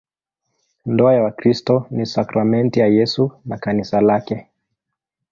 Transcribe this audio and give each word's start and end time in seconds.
Ndoa 0.85 1.13
ya 1.13 1.23
Wakristo 1.23 1.87
ni 1.91 2.05
sakramenti 2.05 2.79
ya 2.79 2.87
Yesu 2.87 3.31
na 3.45 3.57
Kanisa 3.57 4.01
lake. 4.01 4.47